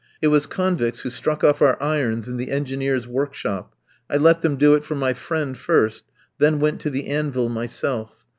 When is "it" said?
0.19-0.29, 4.73-4.83